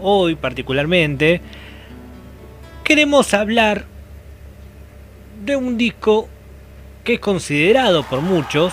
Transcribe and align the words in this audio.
hoy 0.00 0.34
particularmente, 0.34 1.40
queremos 2.84 3.32
hablar 3.34 3.84
de 5.44 5.56
un 5.56 5.76
disco 5.76 6.28
que 7.04 7.14
es 7.14 7.20
considerado 7.20 8.02
por 8.02 8.20
muchos 8.20 8.72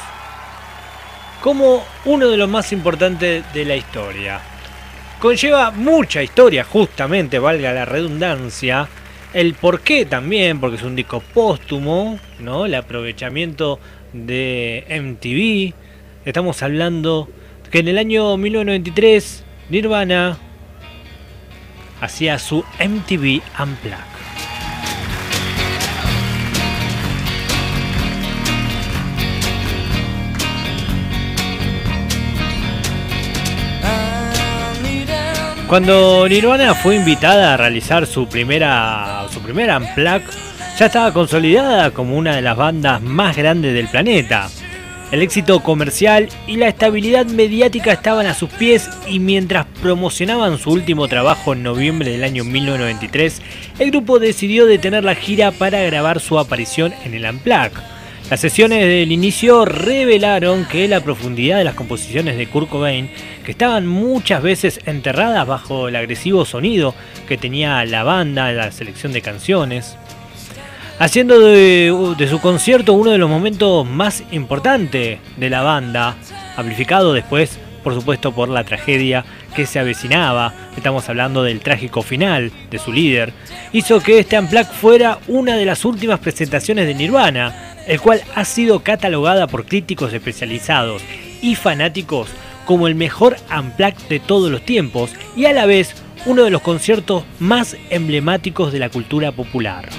como 1.41 1.83
uno 2.05 2.29
de 2.29 2.37
los 2.37 2.49
más 2.49 2.71
importantes 2.71 3.43
de 3.53 3.65
la 3.65 3.75
historia. 3.75 4.39
Conlleva 5.19 5.71
mucha 5.71 6.23
historia, 6.23 6.63
justamente, 6.63 7.37
valga 7.39 7.73
la 7.73 7.85
redundancia, 7.85 8.87
el 9.33 9.53
por 9.53 9.81
qué 9.81 10.05
también, 10.05 10.59
porque 10.59 10.77
es 10.77 10.83
un 10.83 10.95
disco 10.95 11.21
póstumo, 11.33 12.19
¿no? 12.39 12.65
El 12.65 12.75
aprovechamiento 12.75 13.79
de 14.13 14.85
MTV. 14.89 15.73
Estamos 16.25 16.61
hablando 16.63 17.29
que 17.71 17.79
en 17.79 17.87
el 17.87 17.97
año 17.97 18.37
1993 18.37 19.43
Nirvana 19.69 20.37
hacía 22.03 22.37
su 22.37 22.65
MTV 22.79 23.41
Unplugged. 23.59 24.13
Cuando 35.67 36.27
Nirvana 36.27 36.75
fue 36.75 36.97
invitada 36.97 37.53
a 37.53 37.57
realizar 37.57 38.05
su 38.05 38.27
primera, 38.27 39.25
su 39.31 39.41
primera 39.41 39.77
Unplugged, 39.77 40.29
ya 40.77 40.85
estaba 40.85 41.11
consolidada 41.13 41.91
como 41.91 42.17
una 42.17 42.35
de 42.35 42.41
las 42.41 42.57
bandas 42.57 43.01
más 43.01 43.35
grandes 43.35 43.73
del 43.73 43.87
planeta. 43.87 44.49
El 45.13 45.21
éxito 45.21 45.59
comercial 45.59 46.27
y 46.47 46.57
la 46.57 46.67
estabilidad 46.67 47.27
mediática 47.27 47.91
estaban 47.91 48.25
a 48.25 48.33
sus 48.33 48.49
pies 48.49 48.89
y 49.07 49.19
mientras 49.19 49.67
promocionaban 49.79 50.57
su 50.57 50.71
último 50.71 51.07
trabajo 51.07 51.53
en 51.53 51.61
noviembre 51.61 52.09
del 52.09 52.23
año 52.23 52.43
1993, 52.43 53.39
el 53.77 53.91
grupo 53.91 54.17
decidió 54.17 54.65
detener 54.65 55.03
la 55.03 55.13
gira 55.13 55.51
para 55.51 55.83
grabar 55.83 56.19
su 56.19 56.39
aparición 56.39 56.95
en 57.05 57.13
el 57.13 57.25
Unplugged. 57.25 57.83
Las 58.31 58.39
sesiones 58.39 58.79
del 58.85 59.11
inicio 59.11 59.65
revelaron 59.65 60.65
que 60.65 60.87
la 60.87 61.01
profundidad 61.01 61.59
de 61.59 61.65
las 61.65 61.75
composiciones 61.75 62.35
de 62.35 62.47
Kurt 62.47 62.69
Cobain, 62.69 63.11
que 63.45 63.51
estaban 63.51 63.85
muchas 63.85 64.41
veces 64.41 64.79
enterradas 64.87 65.45
bajo 65.45 65.89
el 65.89 65.95
agresivo 65.95 66.43
sonido 66.43 66.95
que 67.27 67.37
tenía 67.37 67.85
la 67.85 68.01
banda 68.01 68.51
la 68.51 68.71
selección 68.71 69.13
de 69.13 69.21
canciones, 69.21 69.95
haciendo 70.99 71.39
de, 71.39 72.27
su 72.29 72.39
concierto 72.39 72.93
uno 72.93 73.11
de 73.11 73.17
los 73.17 73.29
momentos 73.29 73.85
más 73.85 74.23
importantes 74.31 75.19
de 75.37 75.49
la 75.49 75.61
banda, 75.61 76.15
amplificado 76.55 77.13
después, 77.13 77.59
por 77.83 77.93
supuesto, 77.93 78.31
por 78.31 78.49
la 78.49 78.63
tragedia 78.63 79.25
que 79.55 79.65
se 79.65 79.79
avecinaba, 79.79 80.53
estamos 80.77 81.07
hablando 81.09 81.43
del 81.43 81.59
trágico 81.59 82.01
final 82.01 82.51
de 82.69 82.79
su 82.79 82.91
líder, 82.91 83.33
hizo 83.71 83.99
que 84.01 84.19
este 84.19 84.39
Unplugged 84.39 84.71
fuera 84.71 85.19
una 85.27 85.55
de 85.55 85.65
las 85.65 85.83
últimas 85.85 86.19
presentaciones 86.19 86.87
de 86.87 86.93
Nirvana, 86.93 87.75
el 87.87 87.99
cual 87.99 88.21
ha 88.35 88.45
sido 88.45 88.79
catalogada 88.79 89.47
por 89.47 89.65
críticos 89.65 90.13
especializados 90.13 91.01
y 91.41 91.55
fanáticos 91.55 92.29
como 92.65 92.87
el 92.87 92.95
mejor 92.95 93.35
Unplugged 93.55 94.07
de 94.07 94.19
todos 94.19 94.49
los 94.49 94.61
tiempos 94.61 95.11
y 95.35 95.45
a 95.45 95.53
la 95.53 95.65
vez 95.65 95.93
uno 96.25 96.43
de 96.43 96.51
los 96.51 96.61
conciertos 96.61 97.25
más 97.39 97.75
emblemáticos 97.89 98.71
de 98.71 98.79
la 98.79 98.89
cultura 98.89 99.33
popular. 99.33 99.89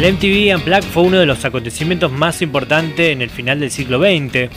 El 0.00 0.14
MTV 0.14 0.56
Unplugged 0.56 0.84
fue 0.84 1.02
uno 1.02 1.18
de 1.18 1.26
los 1.26 1.44
acontecimientos 1.44 2.10
más 2.10 2.40
importantes 2.40 3.10
en 3.10 3.20
el 3.20 3.28
final 3.28 3.60
del 3.60 3.70
siglo 3.70 3.98
XX. 3.98 4.48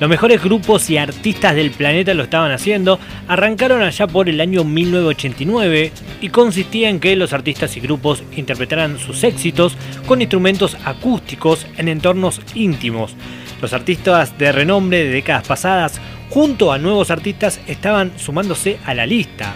Los 0.00 0.08
mejores 0.08 0.42
grupos 0.42 0.88
y 0.88 0.96
artistas 0.96 1.54
del 1.54 1.72
planeta 1.72 2.14
lo 2.14 2.22
estaban 2.22 2.52
haciendo, 2.52 2.98
arrancaron 3.26 3.82
allá 3.82 4.06
por 4.06 4.30
el 4.30 4.40
año 4.40 4.64
1989 4.64 5.92
y 6.22 6.30
consistía 6.30 6.88
en 6.88 7.00
que 7.00 7.16
los 7.16 7.34
artistas 7.34 7.76
y 7.76 7.80
grupos 7.80 8.22
interpretaran 8.34 8.98
sus 8.98 9.24
éxitos 9.24 9.76
con 10.06 10.22
instrumentos 10.22 10.74
acústicos 10.86 11.66
en 11.76 11.88
entornos 11.88 12.40
íntimos. 12.54 13.14
Los 13.60 13.74
artistas 13.74 14.38
de 14.38 14.52
renombre 14.52 15.04
de 15.04 15.10
décadas 15.10 15.46
pasadas, 15.46 16.00
junto 16.30 16.72
a 16.72 16.78
nuevos 16.78 17.10
artistas, 17.10 17.60
estaban 17.66 18.12
sumándose 18.16 18.78
a 18.86 18.94
la 18.94 19.04
lista. 19.04 19.54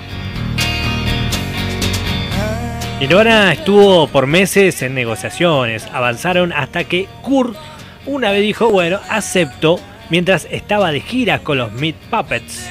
Nirvana 3.03 3.53
estuvo 3.53 4.07
por 4.07 4.29
meses 4.29 4.81
en 4.81 4.95
negociaciones, 4.95 5.89
avanzaron 5.93 6.53
hasta 6.53 6.85
que 6.85 7.09
Kurt 7.23 7.57
una 8.07 8.31
vez 8.31 8.43
dijo, 8.43 8.71
bueno, 8.71 9.01
acepto, 9.09 9.81
mientras 10.09 10.47
estaba 10.53 10.93
de 10.93 11.01
gira 11.01 11.41
con 11.41 11.59
los 11.59 11.73
Meat 11.73 11.97
Puppets. 12.09 12.65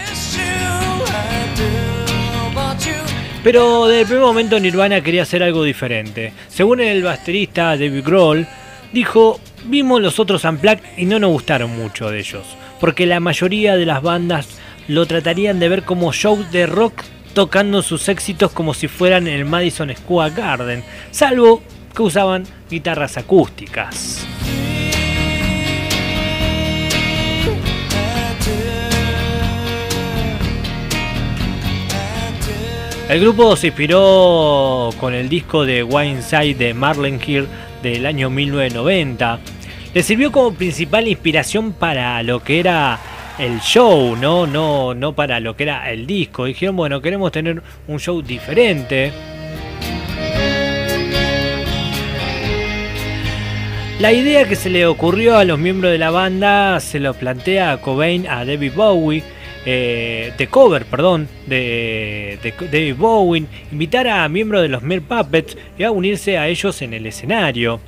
Pero 3.43 3.87
desde 3.87 4.01
el 4.03 4.07
primer 4.07 4.23
momento 4.23 4.57
Nirvana 4.57 5.01
quería 5.01 5.23
hacer 5.23 5.43
algo 5.43 5.65
diferente. 5.65 6.31
Según 6.47 6.79
el 6.79 7.03
baterista 7.03 7.75
David 7.75 8.01
Grohl, 8.05 8.47
dijo, 8.93 9.37
vimos 9.65 10.01
los 10.01 10.17
otros 10.17 10.45
Unplugged 10.45 10.79
y 10.95 11.07
no 11.07 11.19
nos 11.19 11.31
gustaron 11.31 11.77
mucho 11.77 12.09
de 12.09 12.19
ellos, 12.19 12.45
porque 12.79 13.05
la 13.05 13.19
mayoría 13.19 13.75
de 13.75 13.85
las 13.85 14.01
bandas 14.01 14.47
lo 14.87 15.05
tratarían 15.05 15.59
de 15.59 15.67
ver 15.67 15.83
como 15.83 16.13
show 16.13 16.41
de 16.53 16.67
rock 16.67 17.03
tocando 17.33 17.81
sus 17.81 18.09
éxitos 18.09 18.51
como 18.51 18.73
si 18.73 18.87
fueran 18.87 19.27
el 19.27 19.45
Madison 19.45 19.93
Square 19.95 20.33
Garden, 20.35 20.83
salvo 21.11 21.61
que 21.95 22.01
usaban 22.01 22.45
guitarras 22.69 23.17
acústicas. 23.17 24.25
El 33.11 33.19
grupo 33.19 33.57
se 33.57 33.67
inspiró 33.67 34.89
con 34.97 35.13
el 35.13 35.27
disco 35.27 35.65
de 35.65 35.85
Side 36.21 36.55
de 36.55 36.73
Marlene 36.73 37.19
Hill 37.25 37.45
del 37.83 38.05
año 38.05 38.29
1990. 38.29 39.39
Le 39.93 40.01
sirvió 40.01 40.31
como 40.31 40.53
principal 40.53 41.09
inspiración 41.09 41.73
para 41.73 42.23
lo 42.23 42.41
que 42.41 42.61
era 42.61 42.97
el 43.41 43.59
show, 43.59 44.15
¿no? 44.15 44.45
No, 44.45 44.93
no 44.93 45.13
para 45.13 45.39
lo 45.39 45.55
que 45.55 45.63
era 45.63 45.91
el 45.91 46.05
disco. 46.05 46.45
Dijeron, 46.45 46.75
bueno, 46.75 47.01
queremos 47.01 47.31
tener 47.31 47.61
un 47.87 47.99
show 47.99 48.21
diferente. 48.21 49.11
La 53.99 54.13
idea 54.13 54.47
que 54.47 54.55
se 54.55 54.69
le 54.69 54.85
ocurrió 54.85 55.37
a 55.37 55.45
los 55.45 55.57
miembros 55.57 55.91
de 55.91 55.97
la 55.97 56.11
banda 56.11 56.79
se 56.79 56.99
lo 56.99 57.13
plantea 57.15 57.77
Cobain 57.77 58.27
a 58.27 58.45
David 58.45 58.73
Bowie, 58.75 59.23
eh, 59.65 60.33
de 60.37 60.47
cover, 60.47 60.85
perdón, 60.85 61.27
de, 61.47 62.37
de, 62.41 62.53
David 62.59 62.95
Bowie, 62.95 63.45
invitar 63.71 64.07
a 64.07 64.27
miembros 64.29 64.61
de 64.61 64.69
los 64.69 64.83
Mere 64.83 65.01
Puppets 65.01 65.57
y 65.77 65.83
a 65.83 65.91
unirse 65.91 66.37
a 66.37 66.47
ellos 66.47 66.81
en 66.81 66.93
el 66.93 67.05
escenario. 67.07 67.79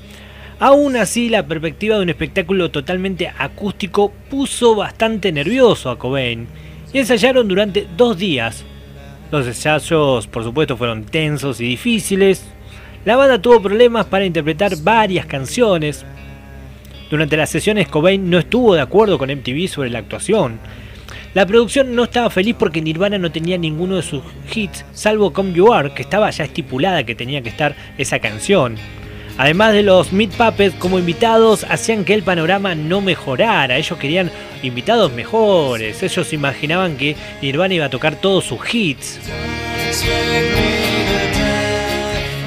Aún 0.59 0.95
así, 0.95 1.29
la 1.29 1.45
perspectiva 1.45 1.97
de 1.97 2.03
un 2.03 2.09
espectáculo 2.09 2.71
totalmente 2.71 3.31
acústico 3.37 4.11
puso 4.29 4.75
bastante 4.75 5.31
nervioso 5.31 5.89
a 5.89 5.97
Cobain 5.97 6.47
y 6.93 6.99
ensayaron 6.99 7.47
durante 7.47 7.87
dos 7.97 8.17
días. 8.17 8.63
Los 9.31 9.47
ensayos, 9.47 10.27
por 10.27 10.43
supuesto, 10.43 10.77
fueron 10.77 11.05
tensos 11.05 11.59
y 11.59 11.65
difíciles. 11.65 12.45
La 13.03 13.15
banda 13.15 13.41
tuvo 13.41 13.61
problemas 13.61 14.05
para 14.05 14.25
interpretar 14.25 14.77
varias 14.77 15.25
canciones. 15.25 16.05
Durante 17.09 17.35
las 17.35 17.49
sesiones, 17.49 17.87
Cobain 17.87 18.29
no 18.29 18.39
estuvo 18.39 18.75
de 18.75 18.81
acuerdo 18.81 19.17
con 19.17 19.29
MTV 19.29 19.67
sobre 19.67 19.89
la 19.89 19.99
actuación. 19.99 20.59
La 21.33 21.47
producción 21.47 21.95
no 21.95 22.03
estaba 22.03 22.29
feliz 22.29 22.55
porque 22.57 22.81
Nirvana 22.81 23.17
no 23.17 23.31
tenía 23.31 23.57
ninguno 23.57 23.95
de 23.95 24.03
sus 24.03 24.21
hits, 24.53 24.85
salvo 24.93 25.33
Come 25.33 25.53
You 25.53 25.73
Are, 25.73 25.91
que 25.91 26.03
estaba 26.03 26.29
ya 26.29 26.43
estipulada 26.43 27.03
que 27.03 27.15
tenía 27.15 27.41
que 27.41 27.49
estar 27.49 27.75
esa 27.97 28.19
canción. 28.19 28.77
Además 29.37 29.73
de 29.73 29.81
los 29.81 30.13
Meat 30.13 30.31
Puppets 30.31 30.75
como 30.75 30.99
invitados, 30.99 31.65
hacían 31.67 32.05
que 32.05 32.13
el 32.13 32.21
panorama 32.21 32.75
no 32.75 33.01
mejorara. 33.01 33.77
Ellos 33.77 33.97
querían 33.97 34.31
invitados 34.61 35.11
mejores. 35.11 36.03
Ellos 36.03 36.33
imaginaban 36.33 36.97
que 36.97 37.15
Nirvana 37.41 37.73
iba 37.73 37.85
a 37.85 37.89
tocar 37.89 38.15
todos 38.15 38.45
sus 38.45 38.59
hits. 38.73 39.19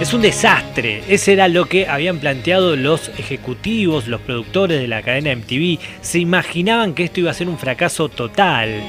Es 0.00 0.14
un 0.14 0.22
desastre. 0.22 1.02
Ese 1.08 1.32
era 1.32 1.48
lo 1.48 1.66
que 1.66 1.88
habían 1.88 2.18
planteado 2.20 2.76
los 2.76 3.08
ejecutivos, 3.18 4.06
los 4.06 4.20
productores 4.20 4.80
de 4.80 4.86
la 4.86 5.02
cadena 5.02 5.34
MTV. 5.34 5.78
Se 6.02 6.20
imaginaban 6.20 6.94
que 6.94 7.04
esto 7.04 7.20
iba 7.20 7.32
a 7.32 7.34
ser 7.34 7.48
un 7.48 7.58
fracaso 7.58 8.08
total. 8.08 8.82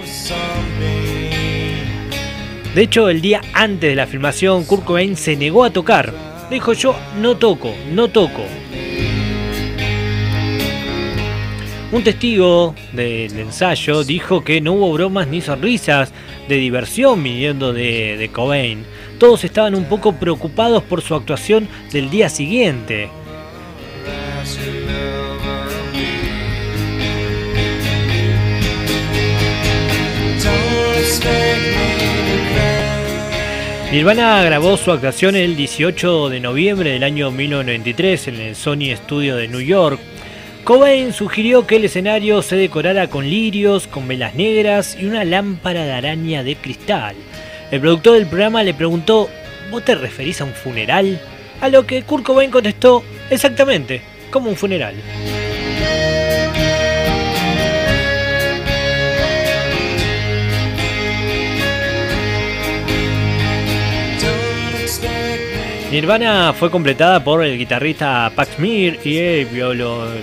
De 2.75 2.81
hecho, 2.83 3.09
el 3.09 3.21
día 3.21 3.41
antes 3.53 3.89
de 3.89 3.95
la 3.95 4.05
filmación, 4.05 4.65
Kurt 4.65 4.83
Cobain 4.83 5.15
se 5.15 5.35
negó 5.35 5.63
a 5.63 5.71
tocar 5.71 6.36
Dijo 6.49 6.73
yo 6.73 6.95
no 7.19 7.35
toco, 7.35 7.73
no 7.91 8.07
toco. 8.07 8.43
Un 11.91 12.03
testigo 12.03 12.75
del 12.93 13.37
ensayo 13.37 14.03
dijo 14.03 14.43
que 14.43 14.61
no 14.61 14.73
hubo 14.73 14.93
bromas 14.93 15.27
ni 15.27 15.41
sonrisas 15.41 16.13
de 16.47 16.55
diversión 16.55 17.23
viniendo 17.23 17.73
de, 17.73 18.29
Cobain. 18.33 18.85
todos 19.19 19.43
estaban 19.43 19.75
un 19.75 19.85
poco 19.85 20.13
preocupados 20.13 20.83
por 20.83 21.01
su 21.01 21.15
actuación 21.15 21.67
del 21.91 22.09
día 22.09 22.29
siguiente. 22.29 23.09
Nirvana 33.91 34.43
grabó 34.43 34.75
su 34.75 34.91
actuación 34.91 35.37
el 35.37 35.55
18 35.55 36.27
de 36.27 36.41
noviembre 36.41 36.91
del 36.91 37.03
año 37.03 37.31
1993 37.31 38.27
en 38.27 38.35
el 38.35 38.55
Sony 38.57 38.93
Studio 38.93 39.37
de 39.37 39.47
New 39.47 39.61
York. 39.61 39.97
Cobain 40.65 41.13
sugirió 41.13 41.65
que 41.65 41.77
el 41.77 41.85
escenario 41.85 42.41
se 42.41 42.57
decorara 42.57 43.07
con 43.07 43.29
lirios, 43.29 43.87
con 43.87 44.05
velas 44.05 44.35
negras 44.35 44.97
y 44.99 45.05
una 45.05 45.23
lámpara 45.23 45.85
de 45.85 45.93
araña 45.93 46.43
de 46.43 46.57
cristal. 46.57 47.15
El 47.71 47.79
productor 47.79 48.15
del 48.15 48.27
programa 48.27 48.61
le 48.61 48.73
preguntó, 48.73 49.29
¿vos 49.71 49.85
te 49.85 49.95
referís 49.95 50.41
a 50.41 50.43
un 50.43 50.53
funeral? 50.53 51.21
A 51.61 51.69
lo 51.69 51.87
que 51.87 52.03
Kurt 52.03 52.25
Cobain 52.25 52.51
contestó, 52.51 53.05
exactamente, 53.29 54.01
como 54.31 54.49
un 54.49 54.57
funeral. 54.57 54.95
Nirvana 65.91 66.51
fue 66.51 66.69
completada 66.69 67.23
por 67.23 67.41
el 67.45 67.57
guitarrista 67.57 68.29
Pat 68.35 68.49
Smear 68.57 68.97
y 69.05 69.17
el 69.19 69.45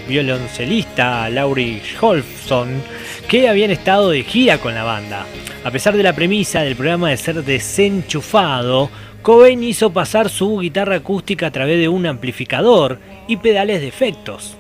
violoncelista 0.07 1.31
Laurie 1.31 1.81
Holfson, 1.99 2.83
que 3.27 3.49
habían 3.49 3.71
estado 3.71 4.11
de 4.11 4.25
gira 4.25 4.59
con 4.59 4.75
la 4.75 4.85
banda. 4.85 5.25
A 5.65 5.71
pesar 5.71 5.97
de 5.97 6.03
la 6.03 6.13
premisa 6.13 6.61
del 6.61 6.77
programa 6.77 7.09
de 7.09 7.17
ser 7.17 7.43
desenchufado, 7.43 8.91
Cobain 9.23 9.65
hizo 9.65 9.91
pasar 9.91 10.29
su 10.29 10.59
guitarra 10.59 10.97
acústica 10.97 11.47
a 11.47 11.51
través 11.51 11.79
de 11.79 11.89
un 11.89 12.05
amplificador 12.05 12.99
y 13.27 13.39
pedales 13.39 13.81
de 13.81 13.89
efectos, 13.89 14.59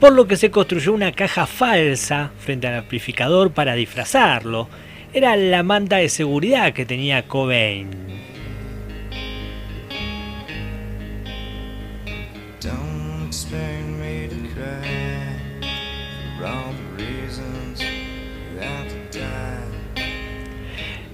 por 0.00 0.12
lo 0.12 0.26
que 0.26 0.36
se 0.36 0.50
construyó 0.50 0.92
una 0.92 1.12
caja 1.12 1.46
falsa 1.46 2.32
frente 2.40 2.66
al 2.66 2.78
amplificador 2.78 3.52
para 3.52 3.76
disfrazarlo. 3.76 4.68
Era 5.14 5.36
la 5.36 5.62
manta 5.62 5.98
de 5.98 6.08
seguridad 6.08 6.72
que 6.72 6.84
tenía 6.84 7.28
Cobain. 7.28 8.25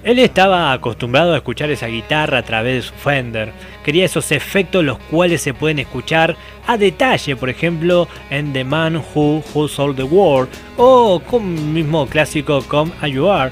Él 0.03 0.19
estaba 0.19 0.73
acostumbrado 0.73 1.33
a 1.33 1.37
escuchar 1.37 1.71
esa 1.71 1.87
guitarra 1.87 2.39
a 2.39 2.43
través 2.43 2.75
de 2.75 2.81
su 2.81 2.93
Fender. 2.93 3.53
Quería 3.85 4.03
esos 4.03 4.33
efectos 4.33 4.83
los 4.83 4.97
cuales 4.97 5.41
se 5.41 5.53
pueden 5.53 5.79
escuchar 5.79 6.35
a 6.67 6.77
detalle, 6.77 7.37
por 7.37 7.49
ejemplo, 7.49 8.09
en 8.29 8.51
The 8.51 8.65
Man 8.65 8.97
Who 8.97 9.41
Who 9.53 9.67
Sold 9.69 9.95
the 9.95 10.03
World 10.03 10.49
o 10.75 11.21
con 11.21 11.73
mismo 11.73 12.05
clásico 12.07 12.61
Come 12.67 12.91
As 13.01 13.11
You 13.11 13.29
Are. 13.29 13.51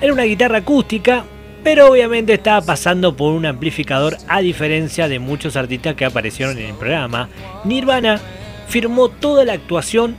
Era 0.00 0.12
una 0.12 0.22
guitarra 0.22 0.58
acústica, 0.58 1.24
pero 1.64 1.90
obviamente 1.90 2.34
estaba 2.34 2.64
pasando 2.64 3.16
por 3.16 3.32
un 3.32 3.46
amplificador 3.46 4.16
a 4.28 4.40
diferencia 4.40 5.08
de 5.08 5.18
muchos 5.18 5.56
artistas 5.56 5.96
que 5.96 6.04
aparecieron 6.04 6.58
en 6.58 6.66
el 6.66 6.74
programa. 6.74 7.28
Nirvana 7.64 8.20
firmó 8.68 9.08
toda 9.08 9.44
la 9.44 9.54
actuación 9.54 10.16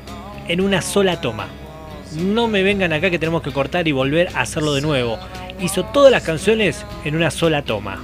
en 0.50 0.60
una 0.60 0.81
sola 0.81 1.22
toma. 1.22 1.48
No 2.18 2.48
me 2.48 2.63
vengan 2.63 2.92
acá 2.92 3.10
que 3.10 3.19
tenemos 3.19 3.42
que 3.42 3.51
cortar 3.51 3.88
y 3.88 3.94
volver 3.94 4.30
a 4.36 4.42
hacerlo 4.42 4.74
de 4.74 4.81
nuevo 4.81 5.18
hizo 5.62 5.86
todas 5.86 6.12
las 6.12 6.24
canciones 6.24 6.86
en 7.06 7.16
una 7.16 7.31
sola 7.31 7.62
toma. 7.62 8.00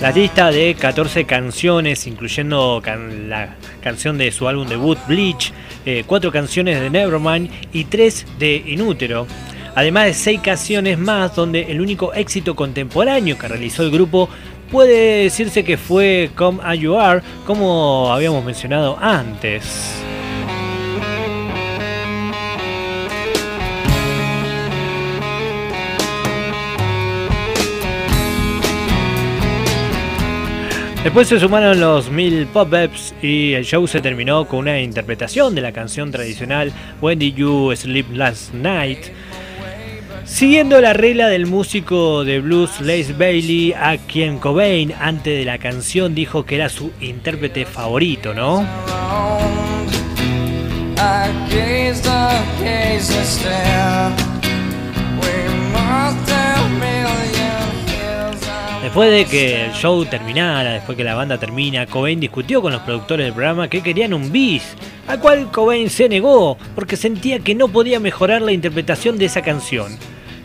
La 0.00 0.10
lista 0.12 0.50
de 0.50 0.74
14 0.74 1.26
canciones, 1.26 2.06
incluyendo 2.06 2.82
la 3.28 3.56
canción 3.82 4.16
de 4.16 4.32
su 4.32 4.48
álbum 4.48 4.66
debut 4.66 4.98
Bleach, 5.06 5.52
4 6.06 6.28
eh, 6.28 6.32
canciones 6.32 6.80
de 6.80 6.88
Nevermind 6.88 7.50
y 7.72 7.84
3 7.84 8.26
de 8.38 8.62
Inútero 8.66 9.26
además 9.74 10.06
de 10.06 10.14
seis 10.14 10.40
canciones 10.40 10.98
más 10.98 11.34
donde 11.34 11.70
el 11.70 11.80
único 11.80 12.12
éxito 12.14 12.54
contemporáneo 12.54 13.38
que 13.38 13.48
realizó 13.48 13.82
el 13.82 13.90
grupo 13.90 14.28
puede 14.70 15.24
decirse 15.24 15.64
que 15.64 15.76
fue 15.76 16.30
Come 16.34 16.60
As 16.62 16.78
You 16.78 16.96
Are, 16.96 17.22
como 17.46 18.12
habíamos 18.12 18.44
mencionado 18.44 18.98
antes. 19.00 20.02
Después 31.02 31.28
se 31.28 31.40
sumaron 31.40 31.80
los 31.80 32.10
mil 32.10 32.46
pop-ups 32.46 33.14
y 33.22 33.54
el 33.54 33.64
show 33.64 33.86
se 33.86 34.02
terminó 34.02 34.46
con 34.46 34.60
una 34.60 34.80
interpretación 34.80 35.54
de 35.54 35.62
la 35.62 35.72
canción 35.72 36.10
tradicional 36.10 36.72
When 37.00 37.18
Did 37.18 37.36
You 37.36 37.72
Sleep 37.74 38.12
Last 38.12 38.52
Night? 38.52 39.06
Siguiendo 40.24 40.78
la 40.80 40.92
regla 40.92 41.28
del 41.28 41.46
músico 41.46 42.22
de 42.22 42.40
blues 42.40 42.82
Lace 42.82 43.14
Bailey, 43.14 43.72
a 43.72 43.96
quien 43.96 44.38
Cobain 44.38 44.92
antes 45.00 45.38
de 45.38 45.44
la 45.46 45.56
canción 45.56 46.14
dijo 46.14 46.44
que 46.44 46.56
era 46.56 46.68
su 46.68 46.92
intérprete 47.00 47.64
favorito, 47.64 48.34
¿no? 48.34 48.66
Después 58.90 59.12
de 59.12 59.24
que 59.24 59.66
el 59.66 59.72
show 59.72 60.04
terminara, 60.04 60.72
después 60.72 60.98
que 60.98 61.04
la 61.04 61.14
banda 61.14 61.38
termina, 61.38 61.86
Cobain 61.86 62.18
discutió 62.18 62.60
con 62.60 62.72
los 62.72 62.82
productores 62.82 63.24
del 63.24 63.32
programa 63.32 63.68
que 63.68 63.84
querían 63.84 64.12
un 64.12 64.32
bis, 64.32 64.74
al 65.06 65.20
cual 65.20 65.48
Cobain 65.52 65.88
se 65.88 66.08
negó 66.08 66.58
porque 66.74 66.96
sentía 66.96 67.38
que 67.38 67.54
no 67.54 67.68
podía 67.68 68.00
mejorar 68.00 68.42
la 68.42 68.50
interpretación 68.50 69.16
de 69.16 69.26
esa 69.26 69.42
canción. 69.42 69.96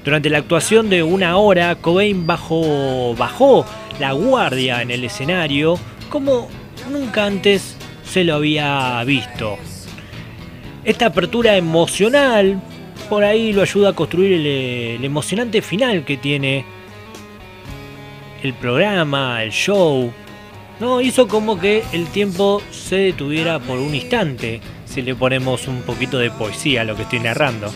Durante 0.04 0.30
la 0.30 0.38
actuación 0.38 0.92
de 0.92 1.02
una 1.02 1.38
hora, 1.38 1.74
Cobain 1.74 2.28
bajó, 2.28 3.16
bajó 3.16 3.66
la 4.00 4.12
guardia 4.12 4.84
en 4.84 4.92
el 4.92 5.04
escenario 5.04 5.80
como 6.12 6.48
nunca 6.92 7.26
antes 7.26 7.76
se 8.04 8.24
lo 8.24 8.36
había 8.36 9.04
visto. 9.06 9.58
Esta 10.84 11.08
apertura 11.08 11.58
emocional 11.58 12.62
por 13.10 13.24
ahí 13.24 13.54
lo 13.54 13.64
ayuda 13.64 13.90
a 13.90 13.94
construir 13.94 14.34
el, 14.34 15.04
emocionante 15.04 15.64
final 15.64 16.06
que 16.06 16.18
tiene 16.18 16.75
el 18.46 18.54
programa, 18.54 19.42
el 19.42 19.50
show. 19.50 20.14
No, 20.80 21.02
hizo 21.02 21.28
como 21.28 21.60
que 21.60 21.84
el 21.94 22.06
tiempo 22.08 22.62
se 22.72 22.98
detuviera 22.98 23.60
por 23.60 23.80
un 23.80 23.96
instante 23.96 24.62
si 24.86 25.02
le 25.02 25.16
ponemos 25.16 25.68
un 25.68 25.82
poquito 25.82 26.20
de 26.20 26.30
poesía 26.30 26.82
a 26.82 26.84
lo 26.84 26.96
que 26.96 27.04
estoy 27.04 27.20
narrando. 27.22 27.72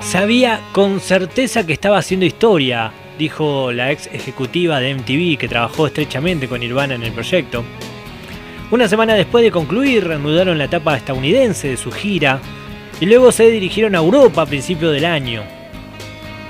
Sabía 0.00 0.60
con 0.72 1.00
certeza 1.00 1.64
que 1.64 1.74
estaba 1.74 1.98
haciendo 1.98 2.26
historia, 2.26 2.92
dijo 3.18 3.70
la 3.72 3.92
ex 3.92 4.08
ejecutiva 4.12 4.80
de 4.80 4.94
MTV 4.94 5.38
que 5.38 5.48
trabajó 5.48 5.86
estrechamente 5.86 6.48
con 6.48 6.60
Nirvana 6.60 6.94
en 6.96 7.04
el 7.04 7.12
proyecto. 7.12 7.62
Una 8.70 8.86
semana 8.86 9.14
después 9.14 9.42
de 9.42 9.50
concluir, 9.50 10.06
reanudaron 10.06 10.58
la 10.58 10.64
etapa 10.64 10.94
estadounidense 10.94 11.68
de 11.68 11.76
su 11.78 11.90
gira 11.90 12.38
y 13.00 13.06
luego 13.06 13.32
se 13.32 13.48
dirigieron 13.50 13.94
a 13.94 13.98
Europa 13.98 14.42
a 14.42 14.46
principios 14.46 14.92
del 14.92 15.06
año. 15.06 15.42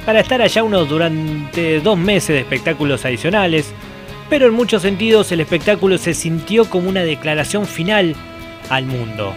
Para 0.05 0.21
estar 0.21 0.43
allá 0.43 0.65
unos 0.65 0.89
durante 0.89 1.81
dos 1.81 1.97
meses 1.97 2.31
de 2.31 2.41
espectáculos 2.41 3.05
adicionales, 3.05 3.73
pero 4.29 4.47
en 4.47 4.55
muchos 4.55 4.83
sentidos 4.83 5.31
el 5.31 5.41
espectáculo 5.41 5.97
se 5.97 6.13
sintió 6.13 6.65
como 6.65 6.89
una 6.89 7.03
declaración 7.03 7.67
final 7.67 8.17
al 8.69 8.87
mundo. 8.87 9.33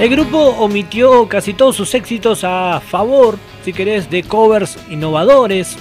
El 0.00 0.08
grupo 0.08 0.38
omitió 0.38 1.28
casi 1.28 1.52
todos 1.52 1.76
sus 1.76 1.94
éxitos 1.94 2.42
a 2.42 2.80
favor, 2.80 3.36
si 3.62 3.74
querés, 3.74 4.08
de 4.08 4.22
covers 4.22 4.78
innovadores. 4.88 5.76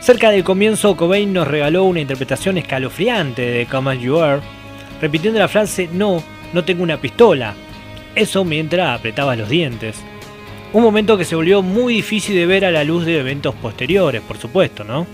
Cerca 0.00 0.30
del 0.30 0.42
comienzo, 0.42 0.96
Cobain 0.96 1.34
nos 1.34 1.46
regaló 1.46 1.84
una 1.84 2.00
interpretación 2.00 2.56
escalofriante 2.56 3.42
de 3.42 3.66
Come 3.66 3.92
As 3.92 4.00
You 4.00 4.18
Are, 4.20 4.40
repitiendo 5.02 5.38
la 5.38 5.48
frase 5.48 5.86
No, 5.92 6.22
no 6.54 6.64
tengo 6.64 6.82
una 6.82 6.98
pistola, 6.98 7.52
eso 8.14 8.42
mientras 8.42 8.98
apretaba 8.98 9.36
los 9.36 9.50
dientes. 9.50 10.02
Un 10.72 10.82
momento 10.82 11.18
que 11.18 11.26
se 11.26 11.36
volvió 11.36 11.60
muy 11.60 11.96
difícil 11.96 12.36
de 12.36 12.46
ver 12.46 12.64
a 12.64 12.70
la 12.70 12.84
luz 12.84 13.04
de 13.04 13.18
eventos 13.18 13.54
posteriores, 13.56 14.22
por 14.22 14.38
supuesto, 14.38 14.82
¿no? 14.82 15.06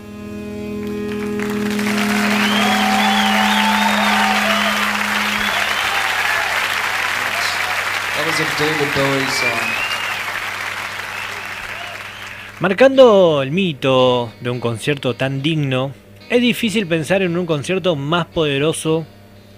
Marcando 12.60 13.42
el 13.42 13.50
mito 13.50 14.32
de 14.40 14.50
un 14.50 14.60
concierto 14.60 15.14
tan 15.14 15.42
digno, 15.42 15.92
es 16.30 16.40
difícil 16.40 16.86
pensar 16.86 17.22
en 17.22 17.36
un 17.36 17.44
concierto 17.44 17.96
más 17.96 18.26
poderoso 18.26 19.04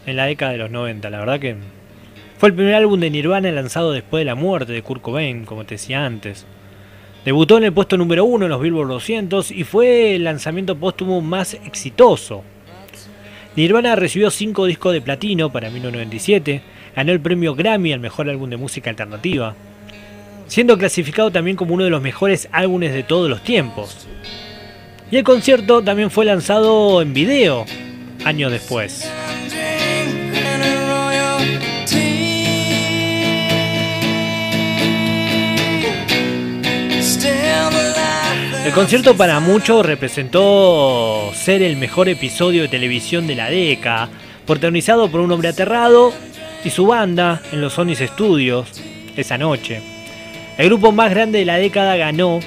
en 0.06 0.16
la 0.16 0.26
década 0.26 0.52
de 0.52 0.58
los 0.58 0.70
90. 0.70 1.10
La 1.10 1.18
verdad 1.18 1.38
que 1.38 1.56
fue 2.38 2.48
el 2.48 2.54
primer 2.54 2.74
álbum 2.74 2.98
de 3.00 3.10
Nirvana 3.10 3.50
lanzado 3.52 3.92
después 3.92 4.22
de 4.22 4.24
la 4.24 4.34
muerte 4.34 4.72
de 4.72 4.82
Kurt 4.82 5.02
Cobain, 5.02 5.44
como 5.44 5.64
te 5.64 5.74
decía 5.74 6.04
antes. 6.04 6.46
Debutó 7.24 7.58
en 7.58 7.64
el 7.64 7.72
puesto 7.72 7.96
número 7.96 8.24
uno 8.24 8.44
en 8.44 8.50
los 8.50 8.60
Billboard 8.60 8.88
200 8.88 9.50
y 9.50 9.64
fue 9.64 10.16
el 10.16 10.24
lanzamiento 10.24 10.76
póstumo 10.76 11.20
más 11.20 11.54
exitoso. 11.54 12.42
Nirvana 13.56 13.96
recibió 13.96 14.30
5 14.30 14.66
discos 14.66 14.92
de 14.92 15.00
platino 15.00 15.50
para 15.50 15.70
1997, 15.70 16.60
ganó 16.94 17.12
el 17.12 17.20
premio 17.20 17.54
Grammy 17.54 17.92
al 17.92 18.00
mejor 18.00 18.28
álbum 18.28 18.50
de 18.50 18.56
música 18.56 18.90
alternativa, 18.90 19.54
siendo 20.46 20.78
clasificado 20.78 21.30
también 21.30 21.56
como 21.56 21.74
uno 21.74 21.84
de 21.84 21.90
los 21.90 22.02
mejores 22.02 22.48
álbumes 22.52 22.92
de 22.92 23.02
todos 23.02 23.28
los 23.28 23.42
tiempos. 23.42 24.06
Y 25.10 25.16
el 25.16 25.24
concierto 25.24 25.82
también 25.82 26.10
fue 26.10 26.24
lanzado 26.24 27.02
en 27.02 27.14
video 27.14 27.64
años 28.24 28.50
después. 28.50 29.10
El 38.64 38.72
concierto 38.72 39.14
para 39.14 39.40
muchos 39.40 39.84
representó 39.84 41.30
ser 41.34 41.62
el 41.62 41.76
mejor 41.76 42.08
episodio 42.08 42.62
de 42.62 42.68
televisión 42.68 43.26
de 43.26 43.34
la 43.36 43.50
década, 43.50 44.08
protagonizado 44.46 45.10
por 45.10 45.20
un 45.20 45.30
hombre 45.30 45.50
aterrado 45.50 46.12
y 46.64 46.70
su 46.70 46.86
banda 46.86 47.42
en 47.52 47.60
los 47.60 47.74
Sony 47.74 47.94
Studios 47.94 48.80
esa 49.16 49.38
noche. 49.38 49.82
El 50.56 50.66
grupo 50.66 50.92
más 50.92 51.10
grande 51.10 51.40
de 51.40 51.44
la 51.44 51.56
década 51.56 51.96
ganó, 51.96 52.40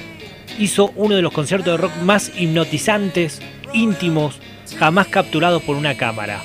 hizo 0.58 0.92
uno 0.96 1.14
de 1.14 1.22
los 1.22 1.32
conciertos 1.32 1.72
de 1.72 1.76
rock 1.76 1.96
más 2.02 2.32
hipnotizantes, 2.36 3.40
íntimos, 3.72 4.40
jamás 4.78 5.06
capturados 5.06 5.62
por 5.62 5.76
una 5.76 5.96
cámara. 5.96 6.42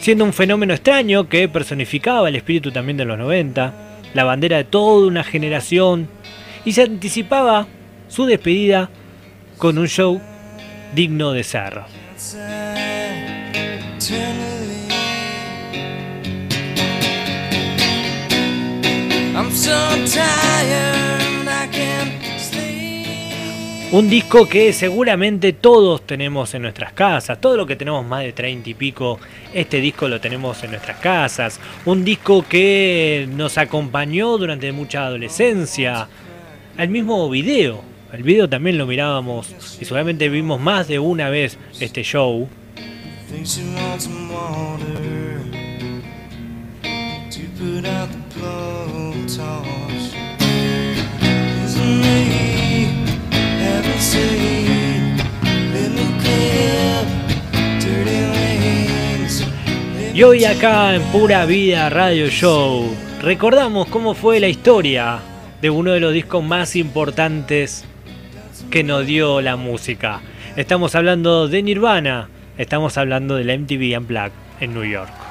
Siendo 0.00 0.24
un 0.24 0.32
fenómeno 0.32 0.74
extraño 0.74 1.28
que 1.28 1.48
personificaba 1.48 2.28
el 2.28 2.36
espíritu 2.36 2.70
también 2.70 2.96
de 2.96 3.04
los 3.04 3.18
90, 3.18 3.74
la 4.14 4.24
bandera 4.24 4.58
de 4.58 4.64
toda 4.64 5.06
una 5.06 5.24
generación, 5.24 6.08
y 6.64 6.72
se 6.72 6.82
anticipaba 6.82 7.66
su 8.08 8.26
despedida 8.26 8.90
con 9.56 9.78
un 9.78 9.88
show 9.88 10.20
digno 10.94 11.32
de 11.32 11.44
ser. 11.44 11.80
Un 23.90 24.10
disco 24.10 24.46
que 24.46 24.72
seguramente 24.72 25.52
todos 25.52 26.06
tenemos 26.06 26.54
en 26.54 26.62
nuestras 26.62 26.92
casas, 26.92 27.40
todo 27.40 27.56
lo 27.56 27.66
que 27.66 27.76
tenemos 27.76 28.04
más 28.06 28.22
de 28.22 28.32
30 28.32 28.70
y 28.70 28.74
pico, 28.74 29.18
este 29.54 29.80
disco 29.80 30.08
lo 30.08 30.20
tenemos 30.20 30.62
en 30.64 30.70
nuestras 30.70 30.98
casas. 30.98 31.58
Un 31.86 32.04
disco 32.04 32.44
que 32.48 33.28
nos 33.30 33.56
acompañó 33.58 34.36
durante 34.36 34.70
mucha 34.72 35.06
adolescencia. 35.06 36.08
El 36.76 36.90
mismo 36.90 37.28
video 37.30 37.82
el 38.12 38.22
video 38.22 38.48
también 38.48 38.78
lo 38.78 38.86
mirábamos 38.86 39.54
y 39.80 39.84
seguramente 39.84 40.30
vimos 40.30 40.58
más 40.58 40.88
de 40.88 40.98
una 40.98 41.28
vez 41.28 41.58
este 41.78 42.02
show. 42.02 42.48
Y 60.14 60.22
hoy 60.22 60.44
acá 60.46 60.94
en 60.94 61.02
Pura 61.12 61.44
Vida 61.44 61.90
Radio 61.90 62.28
Show 62.28 62.94
recordamos 63.20 63.88
cómo 63.88 64.14
fue 64.14 64.40
la 64.40 64.48
historia 64.48 65.18
de 65.60 65.68
uno 65.68 65.92
de 65.92 66.00
los 66.00 66.14
discos 66.14 66.42
más 66.42 66.74
importantes 66.74 67.84
que 68.70 68.82
nos 68.82 69.06
dio 69.06 69.42
la 69.42 69.56
música. 69.56 70.22
Estamos 70.56 70.94
hablando 70.94 71.48
de 71.48 71.62
Nirvana, 71.62 72.30
estamos 72.56 72.96
hablando 72.96 73.36
de 73.36 73.44
la 73.44 73.58
MTV 73.58 73.98
Unplugged 73.98 74.32
en 74.60 74.72
New 74.72 74.84
York. 74.84 75.27